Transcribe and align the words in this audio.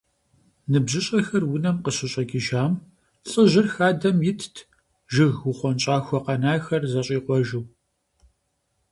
НыбжьыщӀэхэр 0.71 1.43
унэм 1.53 1.77
къыщыщӀэкӀыжам, 1.83 2.71
лӏыжьыр 3.29 3.67
хадэм 3.73 4.17
итт, 4.29 4.55
жыг 5.13 5.33
ухъуэнщӀахуэ 5.49 6.19
къэнахэр 6.25 6.81
зэщӀикъуэжу. 6.91 7.63